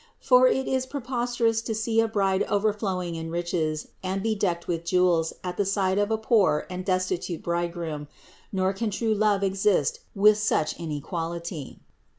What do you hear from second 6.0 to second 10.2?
a poor and destitute bridegroom; nor can true love exist